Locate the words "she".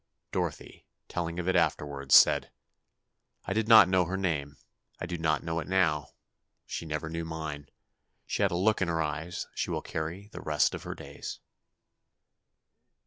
6.65-6.87, 8.25-8.41, 9.53-9.69